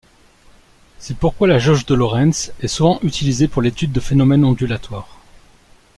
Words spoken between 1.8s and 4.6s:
de Lorenz est souvent utilisée pour l'étude de phénomènes